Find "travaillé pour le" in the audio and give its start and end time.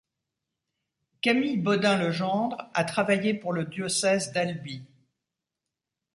2.85-3.65